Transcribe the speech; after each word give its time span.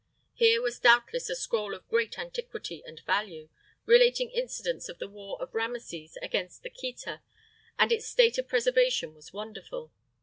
Here 0.33 0.63
was 0.63 0.79
doubtless 0.79 1.29
a 1.29 1.35
scroll 1.35 1.75
of 1.75 1.87
great 1.87 2.17
antiquity 2.17 2.81
and 2.87 2.99
value, 3.01 3.49
relating 3.85 4.31
incidents 4.31 4.89
of 4.89 4.97
the 4.97 5.07
war 5.07 5.39
of 5.39 5.53
Rameses 5.53 6.17
against 6.23 6.63
the 6.63 6.71
Kheta, 6.71 7.21
and 7.77 7.91
its 7.91 8.07
state 8.07 8.39
of 8.39 8.47
preservation 8.47 9.13
was 9.13 9.31
wonderful. 9.31 9.91